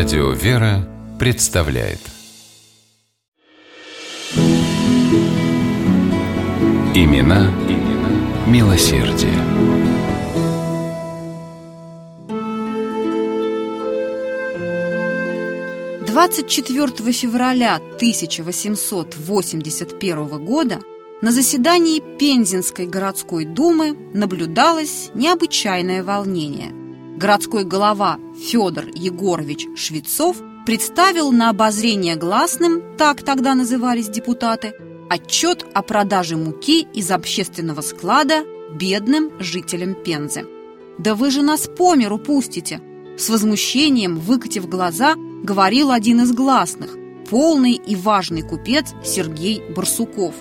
[0.00, 1.98] Радио «Вера» представляет
[6.94, 8.08] Имена, имена
[8.46, 9.34] милосердие.
[16.06, 20.80] Двадцать четвертого февраля 1881 года
[21.20, 26.79] на заседании Пензенской городской думы наблюдалось необычайное волнение.
[27.20, 34.72] Городской голова Федор Егорович Швецов представил на обозрение гласным, так тогда назывались депутаты,
[35.10, 40.46] отчет о продаже муки из общественного склада бедным жителям Пензы.
[40.96, 42.80] «Да вы же нас по миру пустите!»
[43.18, 46.96] С возмущением, выкатив глаза, говорил один из гласных,
[47.28, 50.34] полный и важный купец Сергей Барсуков.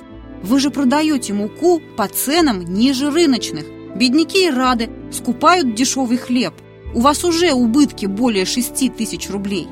[0.44, 3.66] «Вы же продаете муку по ценам ниже рыночных.
[3.98, 6.54] Бедняки и рады, скупают дешевый хлеб.
[6.94, 9.68] У вас уже убытки более 6 тысяч рублей».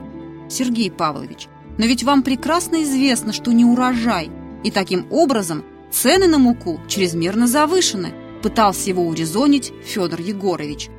[0.50, 1.48] Сергей Павлович,
[1.78, 4.30] но ведь вам прекрасно известно, что не урожай,
[4.64, 10.90] и таким образом цены на муку чрезмерно завышены, пытался его урезонить Федор Егорович.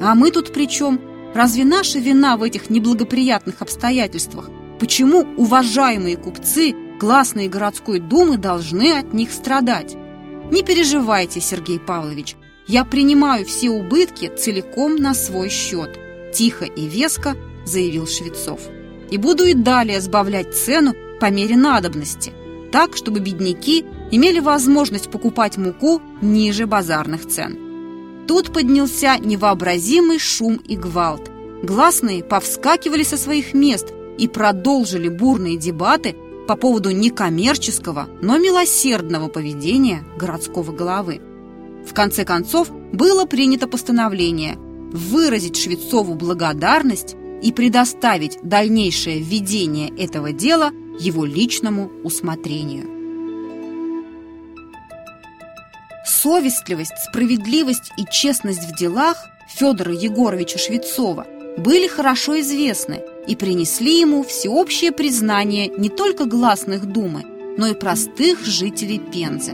[0.00, 1.00] А мы тут при чем?
[1.34, 4.50] Разве наша вина в этих неблагоприятных обстоятельствах?
[4.78, 9.96] Почему уважаемые купцы, гласные городской думы, должны от них страдать?
[10.50, 12.36] Не переживайте, Сергей Павлович,
[12.70, 15.98] я принимаю все убытки целиком на свой счет,
[16.32, 18.60] тихо и веско заявил Швецов
[19.10, 22.32] и буду и далее сбавлять цену по мере надобности,
[22.70, 27.58] так, чтобы бедняки имели возможность покупать муку ниже базарных цен.
[28.28, 31.28] Тут поднялся невообразимый шум и гвалт.
[31.64, 36.14] Гласные повскакивали со своих мест и продолжили бурные дебаты
[36.46, 41.20] по поводу некоммерческого, но милосердного поведения городского головы.
[41.86, 50.70] В конце концов, было принято постановление выразить Швецову благодарность и предоставить дальнейшее ведение этого дела
[50.98, 53.00] его личному усмотрению.
[56.04, 59.16] Совестливость, справедливость и честность в делах
[59.48, 61.26] Федора Егоровича Швецова
[61.56, 67.24] были хорошо известны и принесли ему всеобщее признание не только гласных думы,
[67.56, 69.52] но и простых жителей Пензы.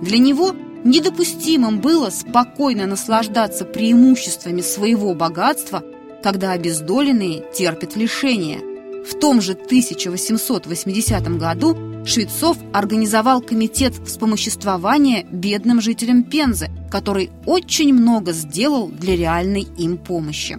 [0.00, 0.54] Для него
[0.86, 5.82] недопустимым было спокойно наслаждаться преимуществами своего богатства–
[6.26, 8.58] когда обездоленные терпят лишения.
[9.04, 18.32] В том же 1880 году Швецов организовал комитет вспомоществования бедным жителям Пензы, который очень много
[18.32, 20.58] сделал для реальной им помощи.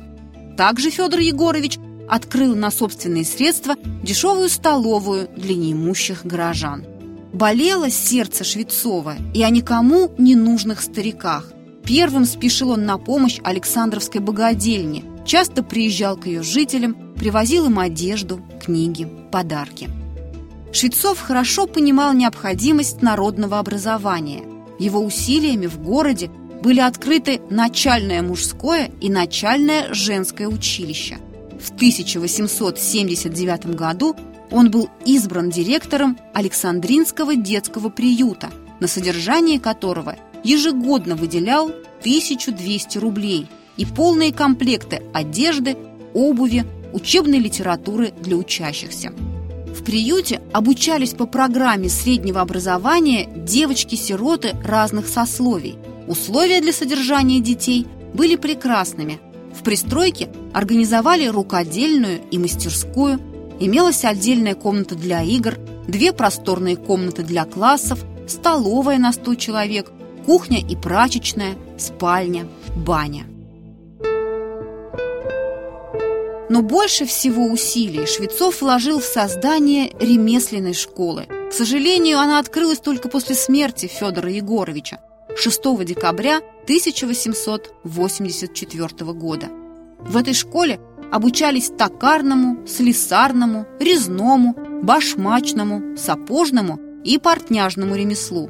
[0.55, 6.85] Также Федор Егорович открыл на собственные средства дешевую столовую для неимущих горожан.
[7.33, 11.51] Болело сердце Швецова и о никому не нужных стариках.
[11.83, 18.41] Первым спешил он на помощь Александровской богадельне– часто приезжал к ее жителям, привозил им одежду,
[18.63, 19.89] книги, подарки.
[20.71, 24.44] Швецов хорошо понимал необходимость народного образования.
[24.79, 26.31] Его усилиями в городе
[26.63, 31.17] были открыты начальное мужское и начальное женское училище.
[31.59, 34.15] В 1879 году
[34.52, 38.50] он был избран директором Александринского детского приюта,
[38.80, 41.68] на содержание которого ежегодно выделял
[42.02, 43.47] 1200 рублей–
[43.78, 45.78] и полные комплекты одежды,
[46.13, 49.13] обуви, учебной литературы для учащихся.
[49.74, 55.78] В приюте обучались по программе среднего образования девочки-сироты разных сословий.
[56.07, 59.19] Условия для содержания детей были прекрасными.
[59.53, 63.19] В пристройке организовали рукодельную и мастерскую,
[63.59, 65.57] имелась отдельная комната для игр,
[65.88, 69.91] две просторные комнаты для классов, столовая на 100 человек,
[70.25, 73.28] кухня и прачечная, спальня, баня.
[76.50, 81.28] Но больше всего усилий Швецов вложил в создание ремесленной школы.
[81.50, 85.01] К сожалению, она открылась только после смерти Федора Егоровича
[85.35, 89.50] 6 декабря 1884 года.
[89.99, 90.79] В этой школе
[91.11, 98.49] обучались токарному, слесарному, резному, башмачному, сапожному и портняжному ремеслу.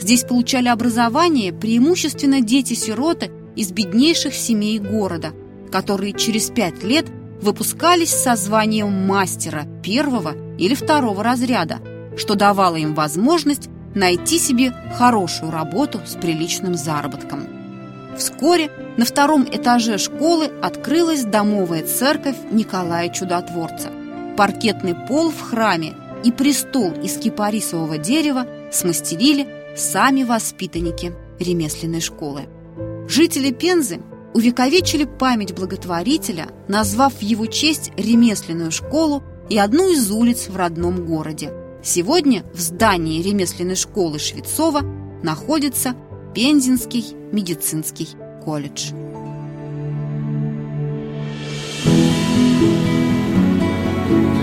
[0.00, 5.32] Здесь получали образование преимущественно дети-сироты из беднейших семей города,
[5.70, 7.06] которые через пять лет
[7.42, 11.80] выпускались со званием мастера первого или второго разряда,
[12.16, 17.57] что давало им возможность найти себе хорошую работу с приличным заработком.
[18.18, 23.90] Вскоре на втором этаже школы открылась домовая церковь Николая Чудотворца.
[24.36, 25.94] Паркетный пол в храме
[26.24, 32.48] и престол из кипарисового дерева смастерили сами воспитанники ремесленной школы.
[33.08, 34.00] Жители Пензы
[34.34, 41.06] увековечили память благотворителя, назвав в его честь ремесленную школу и одну из улиц в родном
[41.06, 41.52] городе.
[41.84, 44.82] Сегодня в здании ремесленной школы Швецова
[45.22, 45.94] находится
[46.34, 48.08] Пензенский медицинский
[48.44, 48.92] колледж.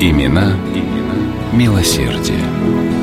[0.01, 2.94] Имена, имена милосердия.